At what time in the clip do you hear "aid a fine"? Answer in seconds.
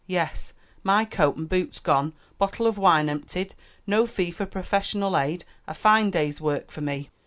5.15-6.09